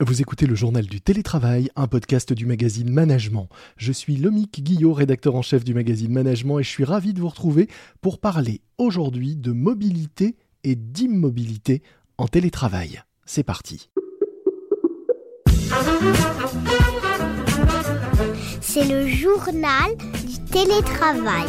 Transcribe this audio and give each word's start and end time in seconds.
Vous 0.00 0.20
écoutez 0.20 0.46
le 0.46 0.56
journal 0.56 0.86
du 0.86 1.00
télétravail, 1.00 1.70
un 1.76 1.86
podcast 1.86 2.32
du 2.32 2.46
magazine 2.46 2.90
Management. 2.90 3.48
Je 3.76 3.92
suis 3.92 4.16
Lomique 4.16 4.60
Guillot, 4.60 4.92
rédacteur 4.92 5.36
en 5.36 5.42
chef 5.42 5.62
du 5.62 5.72
magazine 5.72 6.10
Management, 6.10 6.58
et 6.58 6.64
je 6.64 6.68
suis 6.68 6.82
ravi 6.82 7.14
de 7.14 7.20
vous 7.20 7.28
retrouver 7.28 7.68
pour 8.00 8.18
parler 8.18 8.60
aujourd'hui 8.76 9.36
de 9.36 9.52
mobilité 9.52 10.34
et 10.64 10.74
d'immobilité 10.74 11.80
en 12.18 12.26
télétravail. 12.26 13.04
C'est 13.24 13.44
parti. 13.44 13.88
C'est 18.60 18.88
le 18.88 19.06
journal 19.06 19.96
du 20.26 20.44
télétravail. 20.50 21.46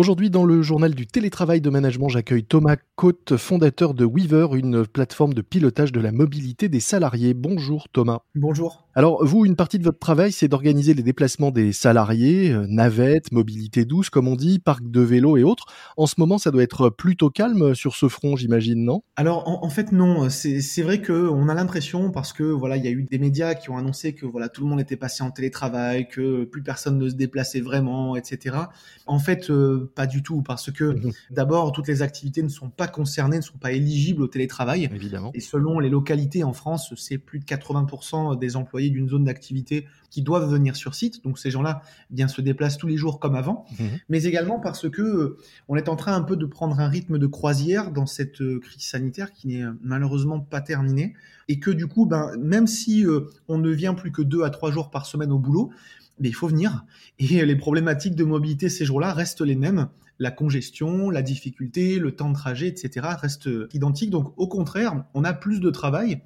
Aujourd'hui, 0.00 0.30
dans 0.30 0.46
le 0.46 0.62
journal 0.62 0.94
du 0.94 1.06
télétravail 1.06 1.60
de 1.60 1.68
management, 1.68 2.08
j'accueille 2.08 2.44
Thomas 2.44 2.76
Côte, 2.96 3.36
fondateur 3.36 3.92
de 3.92 4.06
Weaver, 4.06 4.46
une 4.54 4.86
plateforme 4.86 5.34
de 5.34 5.42
pilotage 5.42 5.92
de 5.92 6.00
la 6.00 6.10
mobilité 6.10 6.70
des 6.70 6.80
salariés. 6.80 7.34
Bonjour 7.34 7.86
Thomas. 7.90 8.20
Bonjour. 8.34 8.88
Alors, 8.96 9.24
vous, 9.24 9.46
une 9.46 9.54
partie 9.54 9.78
de 9.78 9.84
votre 9.84 10.00
travail, 10.00 10.32
c'est 10.32 10.48
d'organiser 10.48 10.94
les 10.94 11.04
déplacements 11.04 11.52
des 11.52 11.72
salariés, 11.72 12.50
euh, 12.50 12.66
navettes, 12.68 13.30
mobilité 13.30 13.84
douce, 13.84 14.10
comme 14.10 14.26
on 14.26 14.34
dit, 14.34 14.58
parcs 14.58 14.90
de 14.90 15.00
vélo 15.00 15.36
et 15.36 15.44
autres. 15.44 15.66
En 15.96 16.08
ce 16.08 16.16
moment, 16.18 16.38
ça 16.38 16.50
doit 16.50 16.64
être 16.64 16.90
plutôt 16.90 17.30
calme 17.30 17.76
sur 17.76 17.94
ce 17.94 18.08
front, 18.08 18.34
j'imagine, 18.34 18.84
non? 18.84 19.02
Alors, 19.14 19.46
en, 19.46 19.68
fait, 19.70 19.92
non. 19.92 20.28
C'est 20.28 20.82
vrai 20.82 21.00
qu'on 21.00 21.48
a 21.48 21.54
l'impression, 21.54 22.10
parce 22.10 22.32
que 22.32 22.42
voilà, 22.42 22.76
il 22.78 22.84
y 22.84 22.88
a 22.88 22.90
eu 22.90 23.04
des 23.04 23.18
médias 23.18 23.54
qui 23.54 23.70
ont 23.70 23.78
annoncé 23.78 24.12
que 24.12 24.26
voilà, 24.26 24.48
tout 24.48 24.62
le 24.62 24.68
monde 24.68 24.80
était 24.80 24.96
passé 24.96 25.22
en 25.22 25.30
télétravail, 25.30 26.08
que 26.08 26.42
plus 26.42 26.62
personne 26.62 26.98
ne 26.98 27.08
se 27.08 27.14
déplaçait 27.14 27.60
vraiment, 27.60 28.16
etc. 28.16 28.56
En 29.06 29.20
fait, 29.20 29.50
euh, 29.50 29.92
pas 29.94 30.08
du 30.08 30.24
tout, 30.24 30.42
parce 30.42 30.72
que 30.72 30.84
mhm. 30.84 31.12
d'abord, 31.30 31.70
toutes 31.70 31.86
les 31.86 32.02
activités 32.02 32.42
ne 32.42 32.48
sont 32.48 32.70
pas 32.70 32.88
concernées, 32.88 33.36
ne 33.36 33.42
sont 33.42 33.58
pas 33.58 33.70
éligibles 33.70 34.22
au 34.22 34.28
télétravail. 34.28 34.90
Évidemment. 34.92 35.30
Et 35.34 35.40
selon 35.40 35.78
les 35.78 35.90
localités 35.90 36.42
en 36.42 36.52
France, 36.52 36.92
c'est 36.96 37.18
plus 37.18 37.38
de 37.38 37.44
80% 37.44 38.36
des 38.36 38.56
employés 38.56 38.79
d'une 38.88 39.08
zone 39.08 39.24
d'activité 39.24 39.86
qui 40.10 40.22
doivent 40.22 40.50
venir 40.50 40.76
sur 40.76 40.94
site. 40.94 41.22
Donc 41.24 41.38
ces 41.38 41.50
gens-là, 41.50 41.82
eh 42.10 42.14
bien 42.14 42.28
se 42.28 42.40
déplacent 42.40 42.78
tous 42.78 42.86
les 42.86 42.96
jours 42.96 43.20
comme 43.20 43.34
avant, 43.34 43.64
mhm. 43.78 43.88
mais 44.08 44.24
également 44.24 44.58
parce 44.58 44.88
que 44.88 45.02
euh, 45.02 45.36
on 45.68 45.76
est 45.76 45.88
en 45.88 45.96
train 45.96 46.14
un 46.14 46.22
peu 46.22 46.36
de 46.36 46.46
prendre 46.46 46.78
un 46.80 46.88
rythme 46.88 47.18
de 47.18 47.26
croisière 47.26 47.90
dans 47.92 48.06
cette 48.06 48.40
euh, 48.40 48.58
crise 48.58 48.82
sanitaire 48.82 49.32
qui 49.32 49.48
n'est 49.48 49.62
euh, 49.62 49.72
malheureusement 49.82 50.40
pas 50.40 50.60
terminée 50.60 51.14
et 51.48 51.58
que 51.58 51.70
du 51.70 51.86
coup, 51.86 52.06
ben 52.06 52.32
même 52.38 52.66
si 52.66 53.04
on 53.48 53.58
ne 53.58 53.70
vient 53.70 53.94
plus 53.94 54.12
que 54.12 54.22
deux 54.22 54.44
à 54.44 54.50
trois 54.50 54.70
jours 54.70 54.88
par 54.88 55.04
semaine 55.04 55.32
au 55.32 55.38
boulot, 55.38 55.70
mais 56.20 56.28
il 56.28 56.34
faut 56.34 56.46
venir. 56.46 56.84
Et 57.18 57.44
les 57.44 57.56
problématiques 57.56 58.14
de 58.14 58.22
mobilité 58.22 58.68
ces 58.68 58.84
jours-là 58.84 59.12
restent 59.12 59.40
les 59.40 59.56
mêmes. 59.56 59.88
La 60.20 60.30
congestion, 60.30 61.10
la 61.10 61.22
difficulté, 61.22 61.98
le 61.98 62.12
temps 62.12 62.28
de 62.28 62.34
trajet, 62.34 62.68
etc. 62.68 63.08
restent 63.20 63.50
identiques. 63.72 64.10
Donc 64.10 64.32
au 64.36 64.46
contraire, 64.46 65.04
on 65.14 65.24
a 65.24 65.32
plus 65.32 65.58
de 65.58 65.70
travail 65.70 66.20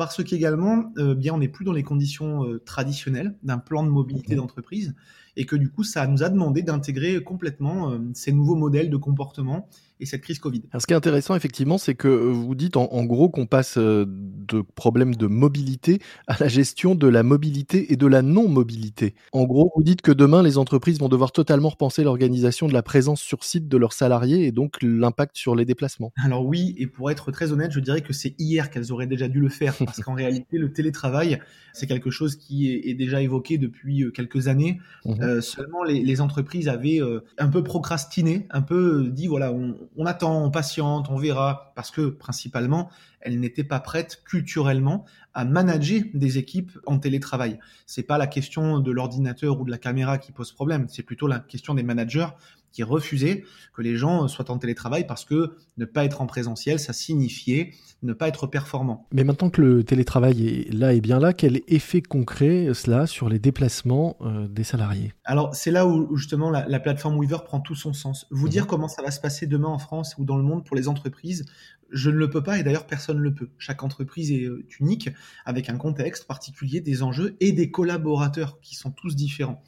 parce 0.00 0.24
qu'également, 0.24 0.94
euh, 0.96 1.14
bien, 1.14 1.34
on 1.34 1.38
n'est 1.40 1.48
plus 1.48 1.66
dans 1.66 1.74
les 1.74 1.82
conditions 1.82 2.46
euh, 2.46 2.58
traditionnelles 2.64 3.34
d'un 3.42 3.58
plan 3.58 3.82
de 3.82 3.90
mobilité 3.90 4.34
d'entreprise 4.34 4.94
et 5.36 5.44
que 5.44 5.56
du 5.56 5.68
coup, 5.68 5.84
ça 5.84 6.06
nous 6.06 6.22
a 6.22 6.30
demandé 6.30 6.62
d'intégrer 6.62 7.22
complètement 7.22 7.90
euh, 7.90 7.98
ces 8.14 8.32
nouveaux 8.32 8.56
modèles 8.56 8.88
de 8.88 8.96
comportement 8.96 9.68
et 10.00 10.06
cette 10.06 10.22
crise 10.22 10.38
Covid. 10.38 10.62
Alors, 10.72 10.80
ce 10.80 10.86
qui 10.86 10.94
est 10.94 10.96
intéressant, 10.96 11.36
effectivement, 11.36 11.76
c'est 11.76 11.94
que 11.94 12.08
vous 12.08 12.54
dites 12.54 12.78
en, 12.78 13.04
gros 13.04 13.28
qu'on 13.28 13.44
passe 13.44 13.76
de 13.76 14.62
problèmes 14.74 15.14
de 15.14 15.26
mobilité 15.26 16.00
à 16.26 16.36
la 16.40 16.48
gestion 16.48 16.94
de 16.94 17.06
la 17.06 17.22
mobilité 17.22 17.92
et 17.92 17.96
de 17.96 18.06
la 18.06 18.22
non-mobilité. 18.22 19.14
En 19.32 19.44
gros, 19.44 19.70
vous 19.76 19.82
dites 19.82 20.00
que 20.00 20.10
demain, 20.10 20.42
les 20.42 20.56
entreprises 20.56 20.98
vont 20.98 21.10
devoir 21.10 21.32
totalement 21.32 21.68
repenser 21.68 22.02
l'organisation 22.02 22.66
de 22.66 22.72
la 22.72 22.82
présence 22.82 23.20
sur 23.20 23.44
site 23.44 23.68
de 23.68 23.76
leurs 23.76 23.92
salariés 23.92 24.46
et 24.46 24.52
donc 24.52 24.78
l'impact 24.80 25.36
sur 25.36 25.54
les 25.54 25.66
déplacements. 25.66 26.12
Alors 26.24 26.46
oui, 26.46 26.74
et 26.78 26.86
pour 26.86 27.10
être 27.10 27.30
très 27.30 27.52
honnête, 27.52 27.72
je 27.72 27.80
dirais 27.80 28.00
que 28.00 28.14
c'est 28.14 28.34
hier 28.38 28.70
qu'elles 28.70 28.92
auraient 28.92 29.06
déjà 29.06 29.28
dû 29.28 29.40
le 29.40 29.50
faire, 29.50 29.76
parce 29.90 30.04
qu'en 30.04 30.14
réalité, 30.14 30.58
le 30.58 30.72
télétravail, 30.72 31.40
c'est 31.72 31.86
quelque 31.86 32.10
chose 32.10 32.36
qui 32.36 32.70
est, 32.70 32.94
déjà 32.94 33.22
évoqué 33.22 33.58
depuis 33.58 34.04
euh, 34.04 34.10
quelques 34.10 34.48
années. 34.48 34.80
Mmh. 35.04 35.22
Euh, 35.22 35.40
seulement, 35.40 35.82
les, 35.82 36.20
entreprises 36.20 36.68
avaient 36.68 37.00
euh, 37.00 37.24
un 37.38 37.48
peu 37.48 37.62
procrastiné, 37.62 38.46
un 38.50 38.62
peu 38.62 39.08
dit 39.10 39.26
voilà, 39.26 39.52
on, 39.52 40.06
attend, 40.06 40.44
on 40.44 40.50
patiente, 40.50 41.08
on 41.10 41.16
verra, 41.16 41.72
parce 41.74 41.90
que 41.90 42.08
principalement, 42.08 42.90
elles 43.20 43.38
n'étaient 43.40 43.64
pas 43.64 43.80
prêtes 43.80 44.22
culturellement 44.24 45.04
à 45.34 45.44
manager 45.44 46.02
des 46.14 46.38
équipes 46.38 46.78
en 46.86 46.98
télétravail. 46.98 47.58
C'est 47.86 48.02
pas 48.02 48.18
la 48.18 48.26
question 48.26 48.78
de 48.78 48.90
l'ordinateur 48.90 49.60
ou 49.60 49.64
de 49.64 49.70
la 49.70 49.78
caméra 49.78 50.18
qui 50.18 50.32
pose 50.32 50.52
problème, 50.52 50.86
c'est 50.88 51.02
plutôt 51.02 51.26
la 51.26 51.38
question 51.38 51.74
des 51.74 51.82
managers 51.82 52.28
qui 52.72 52.82
refusaient 52.82 53.44
que 53.74 53.82
les 53.82 53.96
gens 53.96 54.28
soient 54.28 54.50
en 54.50 54.58
télétravail 54.58 55.06
parce 55.06 55.24
que 55.24 55.56
ne 55.76 55.84
pas 55.84 56.04
être 56.04 56.20
en 56.20 56.26
présentiel, 56.26 56.78
ça 56.78 56.92
signifiait 56.92 57.72
ne 58.02 58.12
pas 58.12 58.28
être 58.28 58.46
performant. 58.46 59.06
Mais 59.12 59.24
maintenant 59.24 59.50
que 59.50 59.60
le 59.60 59.84
télétravail 59.84 60.48
est 60.48 60.72
là 60.72 60.94
et 60.94 61.00
bien 61.00 61.18
là, 61.18 61.32
quel 61.32 61.60
effet 61.68 62.00
concret 62.00 62.68
cela 62.74 63.06
sur 63.06 63.28
les 63.28 63.38
déplacements 63.38 64.16
euh, 64.22 64.48
des 64.48 64.64
salariés? 64.64 65.12
Alors 65.24 65.54
c'est 65.54 65.70
là 65.70 65.86
où 65.86 66.16
justement 66.16 66.50
la, 66.50 66.80
plateforme 66.80 67.18
Weaver 67.18 67.44
prend 67.44 67.60
tout 67.60 67.74
son 67.74 67.92
sens. 67.92 68.26
Vous 68.30 68.46
mhm. 68.46 68.52
dire 68.52 68.66
comment 68.66 68.88
ça 68.88 69.02
va 69.02 69.10
se 69.10 69.20
passer 69.20 69.46
demain 69.46 69.68
en 69.68 69.78
France 69.78 70.14
ou 70.18 70.24
dans 70.24 70.36
le 70.36 70.42
monde 70.42 70.64
pour 70.64 70.76
les 70.76 70.88
entreprises, 70.88 71.44
je 71.90 72.10
ne 72.10 72.16
le 72.16 72.30
peux 72.30 72.42
pas 72.42 72.58
et 72.58 72.62
d'ailleurs 72.62 72.86
personne 72.86 73.18
ne 73.18 73.22
le 73.22 73.34
peut. 73.34 73.50
Chaque 73.58 73.82
entreprise 73.82 74.32
est 74.32 74.44
euh, 74.44 74.64
unique 74.78 75.10
avec 75.44 75.68
un 75.68 75.76
contexte 75.76 76.26
particulier, 76.26 76.80
des 76.80 77.02
enjeux 77.02 77.36
et 77.40 77.52
des 77.52 77.70
collaborateurs 77.70 78.60
qui 78.60 78.76
sont 78.76 78.90
tous 78.90 79.14
différents. 79.14 79.62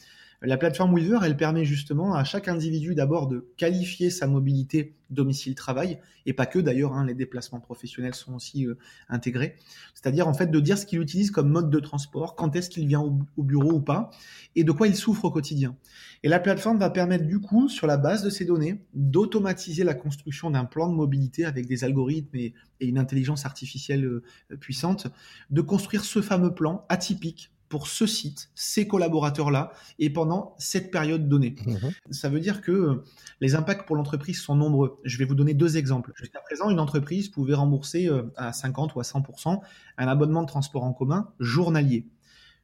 La 0.44 0.56
plateforme 0.56 0.92
Weaver, 0.94 1.20
elle 1.22 1.36
permet 1.36 1.64
justement 1.64 2.14
à 2.14 2.24
chaque 2.24 2.48
individu 2.48 2.96
d'abord 2.96 3.28
de 3.28 3.46
qualifier 3.56 4.10
sa 4.10 4.26
mobilité 4.26 4.96
domicile-travail, 5.10 6.00
et 6.26 6.32
pas 6.32 6.46
que 6.46 6.58
d'ailleurs, 6.58 6.94
hein, 6.94 7.06
les 7.06 7.14
déplacements 7.14 7.60
professionnels 7.60 8.14
sont 8.14 8.34
aussi 8.34 8.66
euh, 8.66 8.76
intégrés. 9.08 9.56
C'est-à-dire 9.94 10.26
en 10.26 10.34
fait 10.34 10.48
de 10.48 10.58
dire 10.58 10.78
ce 10.78 10.84
qu'il 10.84 11.00
utilise 11.00 11.30
comme 11.30 11.48
mode 11.48 11.70
de 11.70 11.78
transport, 11.78 12.34
quand 12.34 12.56
est-ce 12.56 12.70
qu'il 12.70 12.88
vient 12.88 13.00
au, 13.00 13.42
bureau 13.42 13.74
ou 13.74 13.80
pas, 13.80 14.10
et 14.56 14.64
de 14.64 14.72
quoi 14.72 14.88
il 14.88 14.96
souffre 14.96 15.26
au 15.26 15.30
quotidien. 15.30 15.76
Et 16.24 16.28
la 16.28 16.40
plateforme 16.40 16.78
va 16.78 16.90
permettre 16.90 17.26
du 17.26 17.38
coup, 17.38 17.68
sur 17.68 17.86
la 17.86 17.96
base 17.96 18.24
de 18.24 18.30
ces 18.30 18.44
données, 18.44 18.80
d'automatiser 18.94 19.84
la 19.84 19.94
construction 19.94 20.50
d'un 20.50 20.64
plan 20.64 20.88
de 20.88 20.94
mobilité 20.94 21.44
avec 21.44 21.66
des 21.66 21.84
algorithmes 21.84 22.36
et, 22.36 22.54
une 22.80 22.98
intelligence 22.98 23.46
artificielle 23.46 24.04
euh, 24.04 24.24
puissante, 24.58 25.06
de 25.50 25.60
construire 25.60 26.04
ce 26.04 26.20
fameux 26.20 26.52
plan 26.52 26.84
atypique 26.88 27.52
pour 27.72 27.88
ce 27.88 28.06
site, 28.06 28.50
ces 28.54 28.86
collaborateurs-là, 28.86 29.72
et 29.98 30.10
pendant 30.10 30.54
cette 30.58 30.90
période 30.90 31.26
donnée. 31.26 31.56
Mhm. 31.64 31.92
Ça 32.10 32.28
veut 32.28 32.38
dire 32.38 32.60
que 32.60 32.70
euh, 32.70 33.04
les 33.40 33.54
impacts 33.54 33.86
pour 33.86 33.96
l'entreprise 33.96 34.38
sont 34.42 34.54
nombreux. 34.54 35.00
Je 35.04 35.16
vais 35.16 35.24
vous 35.24 35.34
donner 35.34 35.54
deux 35.54 35.78
exemples. 35.78 36.12
Jusqu'à 36.14 36.40
présent, 36.40 36.68
une 36.68 36.80
entreprise 36.80 37.30
pouvait 37.30 37.54
rembourser 37.54 38.08
euh, 38.08 38.24
à 38.36 38.52
50 38.52 38.94
ou 38.94 39.00
à 39.00 39.04
100% 39.04 39.58
un 39.96 40.06
abonnement 40.06 40.42
de 40.42 40.48
transport 40.48 40.84
en 40.84 40.92
commun 40.92 41.30
journalier. 41.40 42.06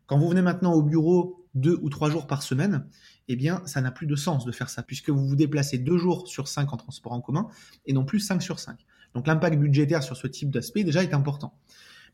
Quand 0.04 0.18
vous 0.18 0.28
venez 0.28 0.42
maintenant 0.42 0.74
au 0.74 0.82
bureau 0.82 1.46
deux 1.54 1.78
ou 1.80 1.88
trois 1.88 2.10
jours 2.10 2.26
par 2.26 2.42
semaine, 2.42 2.86
eh 3.28 3.36
bien, 3.36 3.62
ça 3.64 3.80
n'a 3.80 3.90
plus 3.90 4.06
de 4.06 4.14
sens 4.14 4.44
de 4.44 4.52
faire 4.52 4.68
ça, 4.68 4.82
puisque 4.82 5.08
vous 5.08 5.26
vous 5.26 5.36
déplacez 5.36 5.78
deux 5.78 5.96
jours 5.96 6.28
sur 6.28 6.48
cinq 6.48 6.74
en 6.74 6.76
transport 6.76 7.12
en 7.12 7.22
commun 7.22 7.48
et 7.86 7.94
non 7.94 8.04
plus 8.04 8.20
cinq 8.20 8.42
sur 8.42 8.58
cinq. 8.58 8.84
Donc 9.14 9.26
l'impact 9.26 9.58
budgétaire 9.58 10.02
sur 10.02 10.18
ce 10.18 10.26
type 10.26 10.50
d'aspect 10.50 10.84
déjà 10.84 11.02
est 11.02 11.14
important 11.14 11.54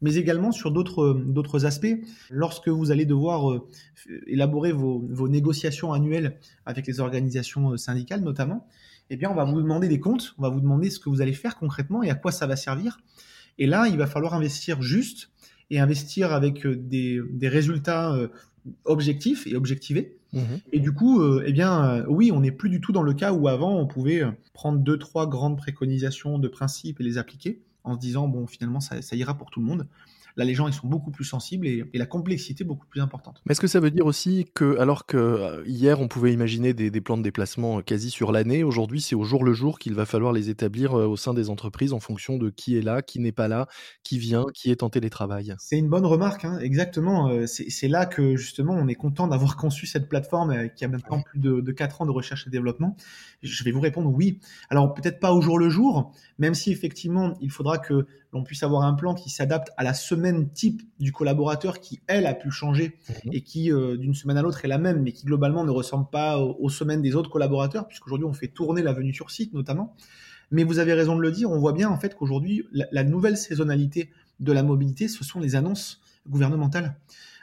mais 0.04 0.16
également 0.16 0.52
sur 0.52 0.70
d'autres 0.70 1.64
aspects. 1.64 1.96
Lorsque 2.28 2.68
vous 2.68 2.90
allez 2.90 3.06
devoir 3.06 3.50
euh, 3.50 3.66
élaborer 4.26 4.70
vos, 4.70 5.28
négociations 5.28 5.94
annuelles 5.94 6.38
avec 6.66 6.86
les 6.86 7.00
organisations 7.00 7.72
euh, 7.72 7.76
syndicales 7.78 8.20
notamment, 8.20 8.68
eh 9.08 9.16
bien, 9.16 9.30
on 9.30 9.34
va 9.34 9.44
vous 9.44 9.62
demander 9.62 9.88
des 9.88 10.00
comptes, 10.00 10.34
on 10.36 10.42
va 10.42 10.50
vous 10.50 10.60
demander 10.60 10.90
ce 10.90 11.00
que 11.00 11.08
vous 11.08 11.22
allez 11.22 11.32
faire 11.32 11.56
concrètement 11.56 12.02
et 12.02 12.10
à 12.10 12.14
quoi 12.14 12.32
ça 12.32 12.46
va 12.46 12.54
servir. 12.54 12.98
Et 13.56 13.66
là, 13.66 13.88
il 13.88 13.96
va 13.96 14.06
falloir 14.06 14.34
investir 14.34 14.82
juste 14.82 15.30
et 15.70 15.80
investir 15.80 16.34
avec 16.34 16.66
euh, 16.66 16.76
des, 16.76 17.48
résultats 17.48 18.14
objectifs 18.84 19.46
et 19.46 19.56
objectivés. 19.56 20.18
Mmh 20.34 20.40
et 20.72 20.80
du 20.80 20.92
coup, 20.92 21.22
eh 21.40 21.52
bien, 21.52 22.04
oui, 22.08 22.30
on 22.30 22.40
n'est 22.40 22.50
plus 22.50 22.68
du 22.68 22.80
tout 22.80 22.92
dans 22.92 23.02
le 23.02 23.14
cas 23.14 23.32
où 23.32 23.48
avant 23.48 23.78
on 23.78 23.86
pouvait 23.86 24.22
prendre 24.52 24.80
deux, 24.80 24.98
trois 24.98 25.26
grandes 25.28 25.56
préconisations 25.56 26.38
de 26.38 26.48
principe 26.48 27.00
et 27.00 27.04
les 27.04 27.16
appliquer 27.16 27.62
en 27.84 27.94
se 27.94 28.00
disant, 28.00 28.28
bon, 28.28 28.46
finalement, 28.46 28.80
ça, 28.80 28.98
ira 29.12 29.34
pour 29.34 29.50
tout 29.50 29.60
le 29.60 29.66
monde. 29.66 29.86
Là, 30.36 30.44
les 30.44 30.54
gens, 30.54 30.66
ils 30.66 30.74
sont 30.74 30.88
beaucoup 30.88 31.12
plus 31.12 31.24
sensibles 31.24 31.66
et, 31.66 31.84
la 31.94 32.06
complexité 32.06 32.64
beaucoup 32.64 32.86
plus 32.86 33.00
importante. 33.00 33.40
Mais 33.46 33.52
est-ce 33.52 33.60
que 33.60 33.68
ça 33.68 33.78
veut 33.78 33.92
dire 33.92 34.04
aussi 34.04 34.46
que, 34.52 34.76
alors 34.78 35.06
que 35.06 35.16
euh, 35.16 35.62
hier, 35.64 36.00
on 36.00 36.08
pouvait 36.08 36.32
imaginer 36.32 36.74
des, 36.74 37.00
plans 37.00 37.16
de 37.16 37.22
déplacement 37.22 37.78
euh, 37.78 37.82
quasi 37.82 38.10
sur 38.10 38.32
l'année, 38.32 38.64
aujourd'hui, 38.64 39.00
c'est 39.00 39.14
au 39.14 39.22
jour 39.22 39.44
le 39.44 39.52
jour 39.52 39.78
qu'il 39.78 39.94
va 39.94 40.06
falloir 40.06 40.32
les 40.32 40.50
établir 40.50 40.98
euh, 40.98 41.06
au 41.06 41.16
sein 41.16 41.34
des 41.34 41.50
entreprises 41.50 41.92
en 41.92 42.00
fonction 42.00 42.36
de 42.36 42.50
qui 42.50 42.76
est 42.76 42.82
là, 42.82 43.00
qui 43.00 43.20
n'est 43.20 43.32
pas 43.32 43.46
là, 43.46 43.68
qui 44.02 44.18
vient, 44.18 44.46
qui 44.52 44.72
est 44.72 44.82
en 44.82 44.90
télétravail? 44.90 45.54
C'est 45.58 45.78
une 45.78 45.88
bonne 45.88 46.06
remarque, 46.06 46.44
hein, 46.44 46.58
exactement. 46.58 47.30
C'est 47.46 47.88
là 47.88 48.04
que, 48.04 48.34
justement, 48.34 48.74
on 48.74 48.88
est 48.88 48.96
content 48.96 49.28
d'avoir 49.28 49.56
conçu 49.64 49.86
cette 49.86 50.08
plateforme 50.08 50.68
qui 50.74 50.84
a 50.84 50.88
maintenant 50.88 51.22
plus 51.22 51.38
de, 51.38 51.60
de 51.60 51.72
4 51.72 52.02
ans 52.02 52.06
de 52.06 52.10
recherche 52.10 52.48
et 52.48 52.50
développement. 52.50 52.96
Je 53.42 53.62
vais 53.62 53.70
vous 53.70 53.80
répondre 53.80 54.10
oui. 54.12 54.40
Alors, 54.68 54.94
peut-être 54.94 55.20
pas 55.20 55.32
au 55.32 55.40
jour 55.40 55.60
le 55.60 55.68
jour, 55.68 56.12
même 56.38 56.54
si 56.54 56.72
effectivement, 56.72 57.36
il 57.40 57.52
faudra 57.52 57.73
que 57.78 58.06
l'on 58.32 58.42
puisse 58.42 58.62
avoir 58.62 58.82
un 58.82 58.94
plan 58.94 59.14
qui 59.14 59.30
s'adapte 59.30 59.70
à 59.76 59.84
la 59.84 59.94
semaine 59.94 60.50
type 60.50 60.82
du 60.98 61.12
collaborateur 61.12 61.80
qui, 61.80 62.00
elle, 62.06 62.26
a 62.26 62.34
pu 62.34 62.50
changer 62.50 62.98
Mhm. 63.24 63.30
et 63.32 63.40
qui, 63.42 63.72
euh, 63.72 63.96
d'une 63.96 64.14
semaine 64.14 64.36
à 64.36 64.42
l'autre, 64.42 64.64
est 64.64 64.68
la 64.68 64.78
même, 64.78 65.02
mais 65.02 65.12
qui 65.12 65.24
globalement 65.24 65.64
ne 65.64 65.70
ressemble 65.70 66.08
pas 66.10 66.38
aux, 66.38 66.56
aux 66.58 66.68
semaines 66.70 67.02
des 67.02 67.14
autres 67.14 67.30
collaborateurs, 67.30 67.86
puisqu'aujourd'hui, 67.86 68.26
on 68.26 68.32
fait 68.32 68.48
tourner 68.48 68.82
la 68.82 68.92
venue 68.92 69.14
sur 69.14 69.30
site 69.30 69.52
notamment. 69.54 69.94
Mais 70.50 70.64
vous 70.64 70.78
avez 70.78 70.94
raison 70.94 71.16
de 71.16 71.22
le 71.22 71.30
dire, 71.32 71.50
on 71.50 71.58
voit 71.58 71.72
bien 71.72 71.88
en 71.88 71.98
fait 71.98 72.14
qu'aujourd'hui, 72.14 72.64
la, 72.72 72.86
la 72.92 73.04
nouvelle 73.04 73.36
saisonnalité 73.36 74.10
de 74.40 74.52
la 74.52 74.62
mobilité, 74.62 75.08
ce 75.08 75.24
sont 75.24 75.40
les 75.40 75.56
annonces 75.56 76.00
gouvernementales. 76.28 76.96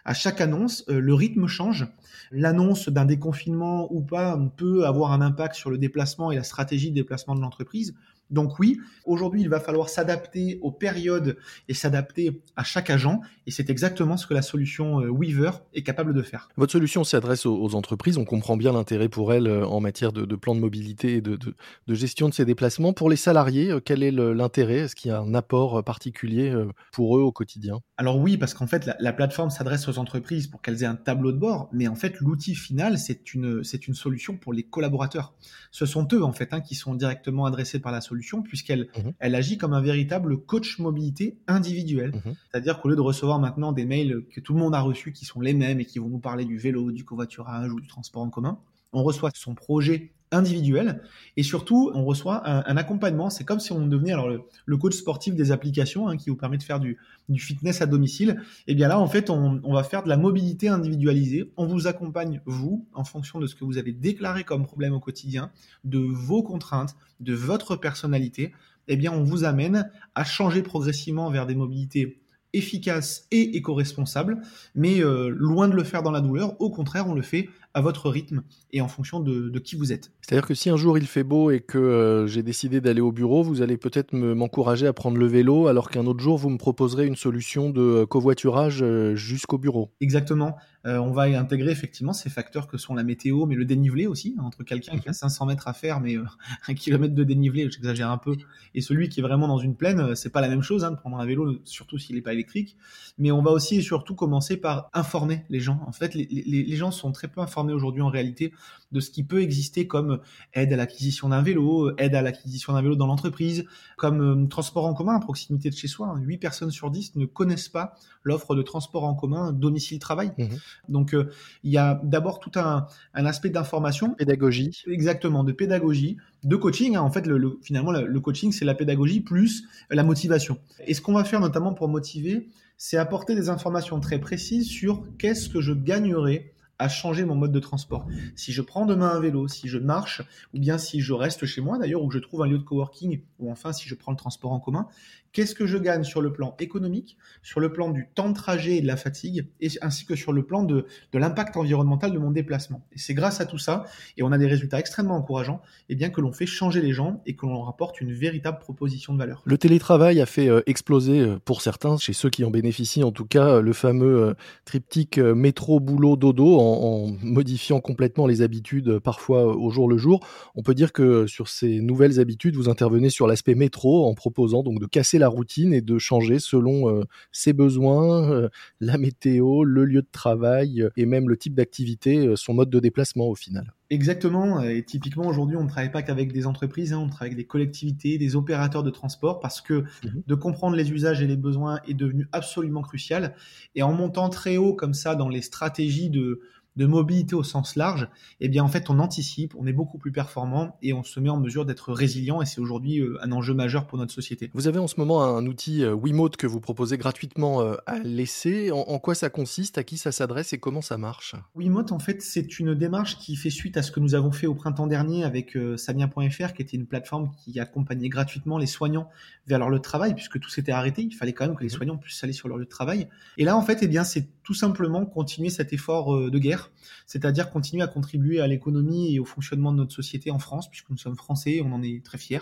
À 0.03 0.13
chaque 0.13 0.41
annonce, 0.41 0.83
euh, 0.89 0.99
le 0.99 1.13
rythme 1.13 1.47
change. 1.47 1.87
L'annonce 2.31 2.89
d'un 2.89 3.05
déconfinement 3.05 3.87
ou 3.93 4.01
pas 4.01 4.39
peut 4.57 4.85
avoir 4.85 5.11
un 5.11 5.21
impact 5.21 5.55
sur 5.55 5.69
le 5.69 5.77
déplacement 5.77 6.31
et 6.31 6.35
la 6.35 6.43
stratégie 6.43 6.89
de 6.89 6.95
déplacement 6.95 7.35
de 7.35 7.41
l'entreprise. 7.41 7.93
Donc 8.31 8.59
oui, 8.59 8.79
aujourd'hui, 9.05 9.41
il 9.41 9.49
va 9.49 9.59
falloir 9.59 9.89
s'adapter 9.89 10.57
aux 10.61 10.71
périodes 10.71 11.37
et 11.67 11.73
s'adapter 11.73 12.41
à 12.55 12.63
chaque 12.63 12.89
agent. 12.89 13.21
Et 13.45 13.51
c'est 13.51 13.69
exactement 13.69 14.17
ce 14.17 14.25
que 14.25 14.33
la 14.33 14.41
solution 14.41 15.01
euh, 15.01 15.09
Weaver 15.09 15.51
est 15.73 15.83
capable 15.83 16.13
de 16.13 16.21
faire. 16.21 16.49
Votre 16.57 16.71
solution 16.71 17.03
s'adresse 17.03 17.45
aux, 17.45 17.75
entreprises. 17.75 18.17
On 18.17 18.25
comprend 18.25 18.57
bien 18.57 18.73
l'intérêt 18.73 19.09
pour 19.09 19.33
elles 19.33 19.47
euh, 19.47 19.65
en 19.65 19.79
matière 19.79 20.13
de, 20.13 20.35
plan 20.35 20.55
de 20.55 20.59
mobilité 20.59 21.15
et 21.15 21.21
de, 21.21 21.35
de- 21.35 21.93
gestion 21.93 22.29
de 22.29 22.33
ces 22.33 22.45
déplacements. 22.45 22.93
Pour 22.93 23.09
les 23.09 23.15
salariés, 23.15 23.71
euh, 23.71 23.79
quel 23.83 24.01
est 24.01 24.11
l'intérêt? 24.11 24.79
Est-ce 24.79 24.95
qu'il 24.95 25.09
y 25.09 25.13
a 25.13 25.19
un 25.19 25.33
apport 25.33 25.83
particulier 25.83 26.53
pour 26.91 27.17
eux 27.17 27.21
au 27.21 27.31
quotidien? 27.31 27.81
Alors 28.01 28.17
oui, 28.17 28.35
parce 28.35 28.55
qu'en 28.55 28.65
fait, 28.65 28.87
la, 28.87 28.95
la 28.99 29.13
plateforme 29.13 29.51
s'adresse 29.51 29.87
aux 29.87 29.99
entreprises 29.99 30.47
pour 30.47 30.59
qu'elles 30.63 30.81
aient 30.81 30.87
un 30.87 30.95
tableau 30.95 31.31
de 31.31 31.37
bord, 31.37 31.69
mais 31.71 31.87
en 31.87 31.93
fait, 31.93 32.19
l'outil 32.19 32.55
final, 32.55 32.97
c'est 32.97 33.35
une, 33.35 33.63
c'est 33.63 33.87
une 33.87 33.93
solution 33.93 34.37
pour 34.37 34.53
les 34.53 34.63
collaborateurs. 34.63 35.35
Ce 35.69 35.85
sont 35.85 36.07
eux, 36.11 36.23
en 36.23 36.31
fait, 36.31 36.51
hein, 36.51 36.61
qui 36.61 36.73
sont 36.73 36.95
directement 36.95 37.45
adressés 37.45 37.77
par 37.77 37.91
la 37.91 38.01
solution, 38.01 38.41
puisqu'elle 38.41 38.87
Mhm. 38.97 39.13
elle 39.19 39.35
agit 39.35 39.59
comme 39.59 39.73
un 39.73 39.81
véritable 39.81 40.39
coach 40.39 40.79
mobilité 40.79 41.37
individuel. 41.45 42.13
Mhm. 42.15 42.33
C'est-à-dire 42.49 42.79
qu'au 42.81 42.89
lieu 42.89 42.95
de 42.95 43.01
recevoir 43.01 43.37
maintenant 43.37 43.71
des 43.71 43.85
mails 43.85 44.25
que 44.33 44.39
tout 44.39 44.55
le 44.55 44.59
monde 44.59 44.73
a 44.73 44.81
reçus, 44.81 45.11
qui 45.13 45.25
sont 45.25 45.39
les 45.39 45.53
mêmes 45.53 45.79
et 45.79 45.85
qui 45.85 45.99
vont 45.99 46.09
nous 46.09 46.17
parler 46.17 46.45
du 46.45 46.57
vélo, 46.57 46.91
du 46.91 47.05
covoiturage 47.05 47.71
ou 47.71 47.79
du 47.79 47.87
transport 47.87 48.23
en 48.23 48.31
commun, 48.31 48.57
on 48.93 49.03
reçoit 49.03 49.29
son 49.35 49.53
projet 49.53 50.11
individuel 50.31 51.01
et 51.37 51.43
surtout 51.43 51.91
on 51.93 52.03
reçoit 52.03 52.47
un, 52.47 52.77
accompagnement. 52.77 53.29
C'est 53.29 53.43
comme 53.43 53.59
si 53.59 53.71
on 53.71 53.85
devenait 53.85 54.13
alors 54.13 54.29
le, 54.65 54.77
coach 54.77 54.95
sportif 54.95 55.35
des 55.35 55.51
applications 55.51 56.07
hein, 56.07 56.17
qui 56.17 56.29
vous 56.29 56.35
permet 56.35 56.57
de 56.57 56.63
faire 56.63 56.79
du, 56.79 56.97
fitness 57.37 57.81
à 57.81 57.85
domicile. 57.85 58.41
Et 58.67 58.75
bien 58.75 58.87
là 58.87 58.99
en 58.99 59.07
fait 59.07 59.29
on, 59.29 59.73
va 59.73 59.83
faire 59.83 60.03
de 60.03 60.09
la 60.09 60.17
mobilité 60.17 60.67
individualisée. 60.67 61.51
On 61.57 61.65
vous 61.65 61.87
accompagne 61.87 62.41
vous 62.45 62.87
en 62.93 63.03
fonction 63.03 63.39
de 63.39 63.47
ce 63.47 63.55
que 63.55 63.65
vous 63.65 63.77
avez 63.77 63.91
déclaré 63.91 64.43
comme 64.43 64.65
problème 64.65 64.93
au 64.93 64.99
quotidien, 64.99 65.51
de 65.83 65.99
vos 65.99 66.43
contraintes, 66.43 66.95
de 67.19 67.33
votre 67.33 67.75
personnalité. 67.75 68.53
Eh 68.87 68.97
bien 68.97 69.11
on 69.11 69.23
vous 69.23 69.43
amène 69.43 69.89
à 70.15 70.23
changer 70.23 70.61
progressivement 70.63 71.29
vers 71.29 71.45
des 71.45 71.55
mobilités 71.55 72.21
efficaces 72.53 73.27
et 73.31 73.55
éco-responsables, 73.55 74.41
mais 74.75 75.01
euh, 75.01 75.29
loin 75.29 75.67
de 75.67 75.75
le 75.75 75.83
faire 75.83 76.03
dans 76.03 76.11
la 76.11 76.21
douleur. 76.21 76.59
Au 76.59 76.69
contraire, 76.69 77.07
on 77.07 77.13
le 77.13 77.21
fait 77.21 77.49
à 77.73 77.81
votre 77.81 78.09
rythme 78.09 78.43
et 78.73 78.81
en 78.81 78.87
fonction 78.87 79.19
de, 79.19 79.49
de 79.49 79.59
qui 79.59 79.75
vous 79.75 79.91
êtes. 79.93 80.11
C'est-à-dire 80.21 80.45
que 80.47 80.53
si 80.53 80.69
un 80.69 80.77
jour 80.77 80.97
il 80.97 81.05
fait 81.07 81.23
beau 81.23 81.51
et 81.51 81.59
que 81.61 81.77
euh, 81.77 82.27
j'ai 82.27 82.43
décidé 82.43 82.81
d'aller 82.81 83.01
au 83.01 83.11
bureau, 83.11 83.43
vous 83.43 83.61
allez 83.61 83.77
peut-être 83.77 84.13
me- 84.13 84.33
m'encourager 84.35 84.87
à 84.87 84.93
prendre 84.93 85.17
le 85.17 85.25
vélo, 85.27 85.67
alors 85.67 85.89
qu'un 85.89 86.05
autre 86.05 86.19
jour 86.21 86.37
vous 86.37 86.49
me 86.49 86.57
proposerez 86.57 87.05
une 87.07 87.15
solution 87.15 87.69
de 87.69 87.81
euh, 87.81 88.05
covoiturage 88.05 88.79
euh, 88.81 89.15
jusqu'au 89.15 89.57
bureau. 89.57 89.91
Exactement. 90.01 90.55
Euh, 90.87 90.97
on 90.97 91.11
va 91.11 91.23
intégrer 91.23 91.69
effectivement 91.71 92.11
ces 92.13 92.29
facteurs 92.31 92.67
que 92.67 92.77
sont 92.77 92.95
la 92.95 93.03
météo, 93.03 93.45
mais 93.45 93.53
le 93.55 93.65
dénivelé 93.65 94.07
aussi, 94.07 94.35
hein, 94.39 94.43
entre 94.43 94.63
quelqu'un 94.63 94.97
qui 94.97 95.07
a 95.09 95.13
500 95.13 95.45
mètres 95.45 95.67
à 95.67 95.73
faire, 95.73 95.99
mais 96.01 96.17
euh, 96.17 96.23
un 96.67 96.73
kilomètre 96.73 97.13
de 97.13 97.23
dénivelé, 97.23 97.69
j'exagère 97.69 98.09
un 98.09 98.17
peu, 98.17 98.35
et 98.73 98.81
celui 98.81 99.07
qui 99.09 99.19
est 99.19 99.23
vraiment 99.23 99.47
dans 99.47 99.59
une 99.59 99.75
plaine, 99.75 100.15
c'est 100.15 100.31
pas 100.31 100.41
la 100.41 100.49
même 100.49 100.63
chose 100.63 100.83
hein, 100.83 100.91
de 100.91 100.95
prendre 100.97 101.17
un 101.19 101.25
vélo, 101.25 101.57
surtout 101.65 101.97
s'il 101.99 102.15
n'est 102.15 102.21
pas 102.21 102.33
électrique. 102.33 102.75
Mais 103.19 103.31
on 103.31 103.41
va 103.43 103.51
aussi 103.51 103.75
et 103.75 103.81
surtout 103.81 104.15
commencer 104.15 104.57
par 104.57 104.89
informer 104.93 105.43
les 105.49 105.59
gens. 105.59 105.79
En 105.85 105.91
fait, 105.91 106.15
les, 106.15 106.27
les- 106.31 106.63
les 106.63 106.75
gens 106.75 106.89
sont 106.91 107.11
très 107.11 107.27
peu 107.27 107.41
informés 107.41 107.60
aujourd'hui 107.69 108.01
en 108.01 108.09
réalité 108.09 108.53
de 108.91 108.99
ce 108.99 109.09
qui 109.09 109.23
peut 109.23 109.41
exister 109.41 109.87
comme 109.87 110.19
aide 110.53 110.73
à 110.73 110.75
l'acquisition 110.75 111.29
d'un 111.29 111.41
vélo, 111.41 111.91
aide 111.97 112.13
à 112.15 112.21
l'acquisition 112.21 112.73
d'un 112.73 112.81
vélo 112.81 112.95
dans 112.97 113.07
l'entreprise, 113.07 113.65
comme 113.97 114.43
euh, 114.43 114.47
transport 114.47 114.85
en 114.85 114.93
commun 114.93 115.15
à 115.15 115.19
proximité 115.21 115.69
de 115.69 115.75
chez 115.75 115.87
soi. 115.87 116.13
8 116.19 116.37
personnes 116.39 116.71
sur 116.71 116.91
10 116.91 117.15
ne 117.15 117.25
connaissent 117.25 117.69
pas 117.69 117.93
l'offre 118.23 118.53
de 118.55 118.61
transport 118.61 119.05
en 119.05 119.13
commun 119.13 119.53
domicile-travail. 119.53 120.33
Mhm. 120.37 120.49
Donc 120.89 121.13
euh, 121.13 121.29
il 121.63 121.71
y 121.71 121.77
a 121.77 122.01
d'abord 122.03 122.39
tout 122.39 122.51
un, 122.59 122.87
un 123.13 123.25
aspect 123.25 123.49
d'information, 123.49 124.13
Pédagogie. 124.15 124.71
exactement, 124.87 125.43
de 125.45 125.51
pédagogie, 125.53 126.17
de 126.43 126.55
coaching. 126.55 126.95
hein. 126.97 127.01
En 127.01 127.11
fait, 127.11 127.25
le, 127.25 127.37
le- 127.37 127.59
finalement, 127.61 127.91
le, 127.91 128.05
le 128.05 128.19
coaching, 128.19 128.51
c'est 128.51 128.65
la 128.65 128.75
pédagogie 128.75 129.21
plus 129.21 129.63
la 129.89 130.03
motivation. 130.03 130.57
Et 130.85 130.93
ce 130.93 131.01
qu'on 131.01 131.13
va 131.13 131.23
faire 131.23 131.39
notamment 131.39 131.73
pour 131.73 131.87
motiver, 131.87 132.49
c'est 132.77 132.97
apporter 132.97 133.35
des 133.35 133.49
informations 133.49 133.99
très 133.99 134.19
précises 134.19 134.67
sur 134.67 135.03
qu'est-ce 135.17 135.49
que 135.49 135.61
je 135.61 135.71
gagnerais 135.73 136.51
à 136.81 136.89
changer 136.89 137.25
mon 137.25 137.35
mode 137.35 137.51
de 137.51 137.59
transport. 137.59 138.07
Si 138.35 138.51
je 138.51 138.61
prends 138.61 138.87
demain 138.87 139.09
un 139.09 139.19
vélo, 139.19 139.47
si 139.47 139.67
je 139.67 139.77
marche, 139.77 140.23
ou 140.53 140.59
bien 140.59 140.79
si 140.79 140.99
je 140.99 141.13
reste 141.13 141.45
chez 141.45 141.61
moi 141.61 141.77
d'ailleurs, 141.77 142.01
ou 142.01 142.07
que 142.07 142.15
je 142.15 142.19
trouve 142.19 142.41
un 142.41 142.47
lieu 142.47 142.57
de 142.57 142.63
coworking, 142.63 143.21
ou 143.39 143.51
enfin 143.51 143.71
si 143.71 143.87
je 143.87 143.93
prends 143.93 144.11
le 144.11 144.17
transport 144.17 144.51
en 144.51 144.59
commun, 144.59 144.87
qu'est-ce 145.33 145.55
que 145.55 145.65
je 145.65 145.77
gagne 145.77 146.03
sur 146.03 146.21
le 146.21 146.33
plan 146.33 146.55
économique, 146.59 147.17
sur 147.41 147.59
le 147.59 147.71
plan 147.71 147.89
du 147.89 148.07
temps 148.13 148.29
de 148.29 148.35
trajet 148.35 148.77
et 148.77 148.81
de 148.81 148.87
la 148.87 148.97
fatigue, 148.97 149.47
et 149.59 149.69
ainsi 149.81 150.05
que 150.05 150.15
sur 150.15 150.33
le 150.33 150.43
plan 150.45 150.63
de, 150.63 150.85
l'impact 151.13 151.57
environnemental 151.57 152.11
de 152.11 152.17
mon 152.17 152.31
déplacement. 152.31 152.85
Et 152.91 152.99
c'est 152.99 153.13
grâce 153.13 153.41
à 153.41 153.45
tout 153.45 153.57
ça, 153.57 153.85
et 154.17 154.23
on 154.23 154.31
a 154.31 154.37
des 154.37 154.47
résultats 154.47 154.79
extrêmement 154.79 155.15
encourageants, 155.15 155.61
et 155.89 155.95
bien 155.95 156.09
que 156.09 156.21
l'on 156.21 156.31
fait 156.31 156.45
changer 156.45 156.81
les 156.81 156.93
gens 156.93 157.21
et 157.25 157.35
que 157.35 157.45
l'on 157.45 157.53
leur 157.53 157.69
apporte 157.69 158.01
une 158.01 158.11
véritable 158.11 158.59
proposition 158.59 159.13
de 159.13 159.19
valeur. 159.19 159.41
Le 159.45 159.57
télétravail 159.57 160.19
a 160.21 160.25
fait 160.25 160.49
euh, 160.49 160.61
exploser 160.65 161.19
euh, 161.19 161.37
pour 161.43 161.61
certains, 161.61 161.97
chez 161.97 162.13
ceux 162.13 162.29
qui 162.29 162.43
en 162.43 162.51
bénéficient 162.51 163.03
en 163.03 163.11
tout 163.11 163.25
cas, 163.25 163.55
euh, 163.55 163.61
le 163.61 163.73
fameux 163.73 164.35
triptyque 164.65 165.17
métro, 165.17 165.79
boulot, 165.79 166.15
dodo, 166.15 166.59
en, 166.59 167.07
en 167.07 167.17
modifiant 167.21 167.79
complètement 167.79 168.27
les 168.27 168.41
habitudes 168.41 168.99
parfois 168.99 169.45
au 169.45 169.69
jour 169.69 169.89
le 169.89 169.97
jour. 169.97 170.25
On 170.55 170.63
peut 170.63 170.73
dire 170.73 170.91
que 170.91 171.27
sur 171.27 171.47
ces 171.47 171.79
nouvelles 171.79 172.19
habitudes, 172.19 172.55
vous 172.55 172.69
intervenez 172.69 173.09
sur 173.09 173.27
l'aspect 173.27 173.55
métro 173.55 174.07
en 174.07 174.13
proposant 174.13 174.63
donc 174.63 174.79
de 174.79 174.85
casser 174.85 175.19
la 175.21 175.29
routine 175.29 175.73
et 175.73 175.81
de 175.81 175.97
changer 175.97 176.39
selon 176.39 176.89
euh, 176.89 177.03
ses 177.31 177.53
besoins, 177.53 178.29
euh, 178.29 178.49
la 178.81 178.97
météo, 178.97 179.63
le 179.63 179.85
lieu 179.85 180.01
de 180.01 180.07
travail 180.11 180.81
euh, 180.81 180.89
et 180.97 181.05
même 181.05 181.29
le 181.29 181.37
type 181.37 181.53
d'activité, 181.53 182.33
son 182.35 182.53
mode 182.53 182.69
de 182.69 182.79
déplacement 182.79 183.27
au 183.27 183.35
final. 183.35 183.73
Exactement, 183.89 184.61
et 184.61 184.83
typiquement 184.83 185.27
aujourd'hui 185.27 185.57
on 185.57 185.63
ne 185.63 185.69
travaille 185.69 185.91
pas 185.91 186.01
qu'avec 186.01 186.31
des 186.31 186.47
entreprises, 186.47 186.93
hein, 186.93 186.99
on 186.99 187.09
travaille 187.09 187.29
avec 187.29 187.37
des 187.37 187.45
collectivités, 187.45 188.17
des 188.17 188.35
opérateurs 188.35 188.83
de 188.83 188.89
transport, 188.89 189.39
parce 189.39 189.59
que 189.61 189.83
Mhm. 190.03 190.23
de 190.25 190.35
comprendre 190.35 190.75
les 190.75 190.91
usages 190.91 191.21
et 191.21 191.27
les 191.27 191.37
besoins 191.37 191.79
est 191.87 191.93
devenu 191.93 192.27
absolument 192.31 192.81
crucial. 192.81 193.35
Et 193.75 193.83
en 193.83 193.93
montant 193.93 194.29
très 194.29 194.57
haut 194.57 194.73
comme 194.73 194.93
ça 194.93 195.15
dans 195.15 195.29
les 195.29 195.41
stratégies 195.41 196.09
de, 196.09 196.41
de 196.77 196.85
mobilité 196.85 197.35
au 197.35 197.43
sens 197.43 197.75
large, 197.75 198.07
eh 198.39 198.47
bien 198.47 198.63
en 198.63 198.67
fait 198.67 198.89
on 198.89 198.99
anticipe, 198.99 199.53
on 199.57 199.65
est 199.67 199.73
beaucoup 199.73 199.97
plus 199.97 200.11
performant 200.11 200.77
et 200.81 200.93
on 200.93 201.03
se 201.03 201.19
met 201.19 201.29
en 201.29 201.37
mesure 201.39 201.65
d'être 201.65 201.91
résilient, 201.91 202.41
et 202.41 202.45
c'est 202.45 202.61
aujourd'hui 202.61 202.99
euh, 202.99 203.17
un 203.21 203.31
enjeu 203.31 203.53
majeur 203.53 203.87
pour 203.87 203.97
notre 203.97 204.13
société. 204.13 204.49
Vous 204.53 204.67
avez 204.67 204.79
en 204.79 204.87
ce 204.87 204.95
moment 204.97 205.23
un 205.23 205.45
outil 205.45 205.83
euh, 205.83 205.93
Wiimote 205.93 206.37
que 206.37 206.47
vous 206.47 206.61
proposez 206.61 206.97
gratuitement 206.97 207.61
euh, 207.61 207.75
à 207.85 207.99
l'essai. 207.99 208.71
En, 208.71 208.99
quoi 208.99 209.15
ça 209.15 209.29
consiste? 209.29 209.77
À 209.77 209.83
qui 209.83 209.97
ça 209.97 210.11
s'adresse 210.11 210.53
et 210.53 210.59
comment 210.59 210.81
ça 210.81 210.97
marche? 210.97 211.35
Wiimote, 211.55 211.91
en 211.91 211.99
fait, 211.99 212.21
c'est 212.21 212.59
une 212.59 212.73
démarche 212.75 213.17
qui 213.17 213.35
fait 213.35 213.49
suite 213.49 213.75
à 213.77 213.83
ce 213.83 213.91
que 213.91 213.99
nous 213.99 214.15
avons 214.15 214.31
fait 214.31 214.47
au 214.47 214.55
printemps 214.55 214.87
dernier 214.87 215.23
avec 215.23 215.57
Samia.fr, 215.75 216.53
qui 216.53 216.61
était 216.61 216.77
une 216.77 216.85
plateforme 216.85 217.31
qui 217.43 217.59
accompagnait 217.59 218.09
gratuitement 218.09 218.57
les 218.57 218.65
soignants 218.67 219.09
vers 219.47 219.59
leur 219.59 219.69
lieu 219.69 219.77
de 219.77 219.81
travail, 219.83 220.13
puisque 220.13 220.39
tout 220.39 220.49
s'était 220.49 220.71
arrêté. 220.71 221.01
Il 221.01 221.11
fallait 221.15 221.33
quand 221.33 221.45
même 221.45 221.55
que 221.55 221.63
les 221.63 221.69
Mhm. 221.69 221.75
soignants 221.75 221.97
puissent 221.97 222.23
aller 222.23 222.33
sur 222.33 222.47
leur 222.47 222.57
lieu 222.57 222.65
de 222.65 222.69
travail. 222.69 223.07
Et 223.37 223.43
là, 223.43 223.57
en 223.57 223.61
fait, 223.61 223.79
eh 223.81 223.87
bien, 223.87 224.03
c'est 224.03 224.27
tout 224.43 224.53
simplement 224.53 225.05
continuer 225.05 225.49
cet 225.49 225.73
effort 225.73 226.15
euh, 226.15 226.31
de 226.31 226.39
guerre, 226.39 226.71
c'est-à-dire 227.05 227.49
continuer 227.49 227.83
à 227.83 227.87
contribuer 227.87 228.39
à 228.41 228.47
l'économie 228.47 229.13
et 229.13 229.19
au 229.19 229.25
fonctionnement 229.25 229.71
de 229.71 229.77
notre 229.77 229.93
société 229.93 230.31
en 230.31 230.39
France, 230.39 230.69
puisque 230.69 230.89
nous 230.89 230.97
sommes 230.97 231.15
français, 231.15 231.61
on 231.63 231.71
en 231.73 231.81
est 231.81 232.03
très 232.03 232.17
fiers. 232.17 232.41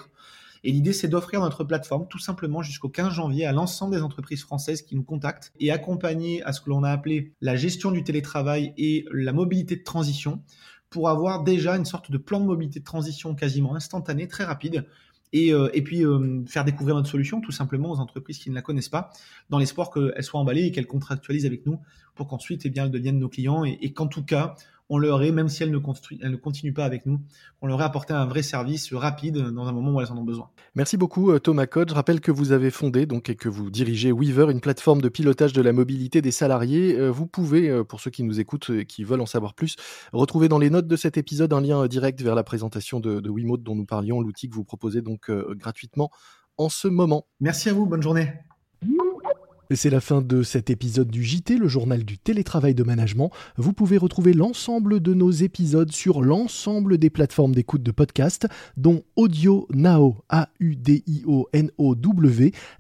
Et 0.64 0.72
l'idée, 0.72 0.94
c'est 0.94 1.08
d'offrir 1.08 1.40
notre 1.40 1.64
plateforme 1.64 2.08
tout 2.10 2.20
simplement 2.20 2.62
jusqu'au 2.62 2.90
15 2.90 3.14
janvier 3.14 3.46
à 3.46 3.52
l'ensemble 3.52 3.96
des 3.96 4.02
entreprises 4.02 4.42
françaises 4.42 4.82
qui 4.82 4.96
nous 4.96 5.04
contactent 5.04 5.54
et 5.60 5.72
accompagner 5.72 6.44
à 6.44 6.52
ce 6.52 6.62
que 6.62 6.70
l'on 6.70 6.84
a 6.84 6.92
appelé 6.92 7.32
la 7.42 7.56
gestion 7.56 7.92
du 7.92 8.04
télétravail 8.04 8.74
et 8.78 9.06
la 9.12 9.32
mobilité 9.32 9.78
de 9.78 9.84
transition 9.84 10.42
pour 10.90 11.08
avoir 11.10 11.44
déjà 11.44 11.78
une 11.78 11.86
sorte 11.86 12.12
de 12.12 12.18
plan 12.18 12.40
de 12.40 12.46
mobilité 12.46 12.80
de 12.80 12.86
transition 12.86 13.36
quasiment 13.36 13.76
instantané, 13.76 14.28
très 14.28 14.44
rapide. 14.44 14.86
Et, 15.32 15.54
euh, 15.54 15.70
et 15.74 15.84
puis 15.84 16.04
euh, 16.04 16.44
faire 16.48 16.66
découvrir 16.66 16.96
notre 16.96 17.10
solution 17.10 17.40
tout 17.40 17.52
simplement 17.52 17.92
aux 17.92 18.00
entreprises 18.00 18.40
qui 18.40 18.50
ne 18.50 18.56
la 18.56 18.62
connaissent 18.62 18.90
pas, 18.90 19.12
dans 19.50 19.60
l'espoir 19.60 19.92
qu'elles 19.92 20.24
soient 20.24 20.40
emballées 20.40 20.66
et 20.66 20.72
qu'elles 20.72 20.88
contractualisent 20.88 21.46
avec 21.46 21.66
nous 21.66 21.80
pour 22.16 22.28
qu'ensuite 22.28 22.66
eh 22.66 22.70
bien, 22.70 22.86
elles 22.86 22.92
deviennent 22.92 23.20
nos 23.20 23.30
clients. 23.30 23.64
Et, 23.64 23.78
et 23.82 23.94
qu'en 23.94 24.08
tout 24.08 24.24
cas, 24.24 24.56
on 24.90 24.98
leur 24.98 25.22
ait, 25.24 25.32
même 25.32 25.50
si 25.50 25.64
elles 25.64 25.72
ne, 25.72 25.80
elles 26.22 26.32
ne 26.32 26.36
continuent 26.36 26.74
pas 26.74 26.86
avec 26.86 27.06
nous, 27.06 27.20
on 27.62 27.68
leur 27.68 27.80
ait 27.82 27.86
apporté 27.86 28.14
un 28.14 28.26
vrai 28.26 28.42
service 28.42 28.92
rapide 28.94 29.38
dans 29.38 29.68
un 29.68 29.72
moment 29.72 29.94
où 29.94 30.02
elles 30.02 30.12
en 30.12 30.18
ont 30.18 30.24
besoin. 30.24 30.50
Merci 30.76 30.98
beaucoup 30.98 31.32
euh, 31.32 31.40
Thomas 31.40 31.68
Code. 31.68 31.90
Je 31.90 31.96
rappelle 31.96 32.20
que 32.22 32.32
vous 32.32 32.52
avez 32.52 32.72
fondé 32.72 33.06
donc 33.06 33.30
et 33.30 33.36
que 33.36 33.50
vous 33.50 33.70
dirigez 33.70 34.12
Weaver, 34.12 34.52
une 34.52 34.62
plateforme 34.62 35.02
de 35.02 35.10
pilotage 35.10 35.54
de 35.54 35.62
la 35.62 35.74
mobilité 35.74 36.22
des 36.22 36.32
salariés. 36.32 36.98
Euh, 36.98 37.10
Vous 37.12 37.28
pouvez, 37.28 37.70
euh, 37.70 37.84
pour 37.84 38.00
ceux 38.00 38.12
qui 38.12 38.24
nous 38.24 38.40
écoutent 38.40 38.72
et 38.72 38.86
qui 38.86 39.04
veulent 39.04 39.22
en 39.22 39.28
savoir 39.28 39.54
plus, 39.54 39.76
retrouver 40.12 40.50
dans 40.50 40.60
les 40.60 40.70
notes 40.70 40.88
de 40.88 40.96
cet 40.96 41.18
épisode 41.18 41.54
un 41.54 41.62
lien 41.62 41.86
direct 41.88 42.22
vers 42.22 42.36
la 42.36 42.44
présentation 42.44 43.00
de, 43.00 43.20
de 43.20 43.30
Wiimote 43.30 43.64
dont 43.64 43.76
nous 43.76 43.86
parlions, 43.86 44.22
l'outil 44.22 44.50
que 44.50 44.56
vous 44.56 44.64
proposez 44.64 45.02
donc 45.02 45.32
gratuitement 45.32 46.10
en 46.58 46.70
ce 46.70 46.88
moment. 46.88 47.28
Merci 47.40 47.70
à 47.70 47.74
vous, 47.74 47.86
bonne 47.86 48.02
journée. 48.02 48.49
C'est 49.76 49.92
la 49.92 50.02
fin 50.02 50.24
de 50.24 50.42
cet 50.42 50.72
épisode 50.72 51.12
du 51.12 51.24
JT, 51.24 51.58
le 51.58 51.68
journal 51.68 52.04
du 52.04 52.18
télétravail 52.18 52.74
de 52.74 52.82
management. 52.82 53.30
Vous 53.56 53.72
pouvez 53.72 53.98
retrouver 53.98 54.34
l'ensemble 54.34 55.00
de 55.00 55.14
nos 55.14 55.30
épisodes 55.30 55.92
sur 55.92 56.24
l'ensemble 56.24 56.98
des 56.98 57.12
plateformes 57.12 57.54
d'écoute 57.54 57.84
de 57.84 57.92
podcast, 57.92 58.48
dont 58.78 59.04
Audio 59.16 59.68
Now, 59.72 60.24
A-U-D-I-O-N-O-W, 60.30 60.92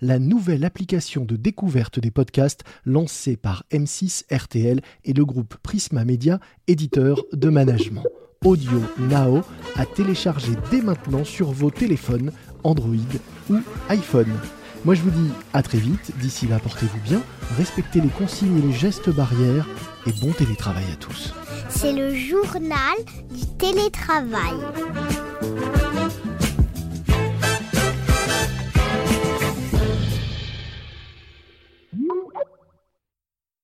la 0.01 0.17
nouvelle 0.17 0.65
application 0.65 1.25
de 1.25 1.35
découverte 1.35 1.99
des 1.99 2.09
podcasts 2.09 2.63
lancée 2.85 3.37
par 3.37 3.65
M6 3.71 4.23
RTL 4.35 4.81
et 5.05 5.13
le 5.13 5.25
groupe 5.25 5.57
Prisma 5.61 6.03
Media, 6.05 6.39
éditeur 6.65 7.23
de 7.33 7.49
management. 7.49 8.03
Audio 8.43 8.81
Now 8.97 9.43
à 9.75 9.85
télécharger 9.85 10.53
dès 10.71 10.81
maintenant 10.81 11.23
sur 11.23 11.51
vos 11.51 11.69
téléphones 11.69 12.31
Android 12.63 12.95
ou 13.51 13.57
iPhone. 13.89 14.33
Moi 14.85 14.95
je 14.95 15.01
vous 15.01 15.11
dis 15.11 15.29
à 15.53 15.61
très 15.61 15.77
vite, 15.77 16.11
d'ici 16.19 16.47
là 16.47 16.57
portez-vous 16.59 16.99
bien, 17.01 17.21
respectez 17.57 17.99
les 17.99 18.09
consignes 18.09 18.57
et 18.57 18.61
les 18.61 18.73
gestes 18.73 19.09
barrières 19.09 19.67
et 20.07 20.11
bon 20.13 20.31
télétravail 20.31 20.85
à 20.91 20.95
tous. 20.95 21.33
C'est 21.69 21.93
le 21.93 22.15
journal 22.15 22.97
du 23.29 23.45
télétravail. 23.57 24.57